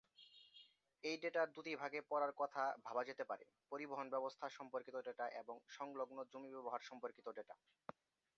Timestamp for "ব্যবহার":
6.55-6.81